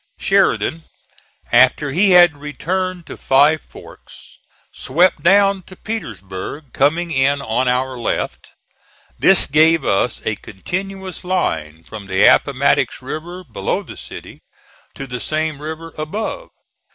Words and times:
Sheridan, 0.17 0.85
after 1.51 1.91
he 1.91 2.09
had 2.09 2.35
returned 2.35 3.05
to 3.05 3.15
Five 3.17 3.61
Forks, 3.61 4.39
swept 4.71 5.21
down 5.21 5.61
to 5.67 5.75
Petersburg, 5.75 6.73
coming 6.73 7.11
in 7.11 7.39
on 7.39 7.67
our 7.67 7.95
left. 7.99 8.49
This 9.19 9.45
gave 9.45 9.85
us 9.85 10.19
a 10.25 10.37
continuous 10.37 11.23
line 11.23 11.83
from 11.83 12.07
the 12.07 12.23
Appomattox 12.23 13.03
River 13.03 13.43
below 13.43 13.83
the 13.83 13.95
city 13.95 14.41
to 14.95 15.05
the 15.05 15.19
same 15.19 15.61
river 15.61 15.93
above. 15.95 16.49